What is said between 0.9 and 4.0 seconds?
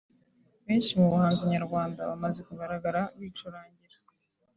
mu bahanzi nyarwanda bamaze kugaragara bicurangira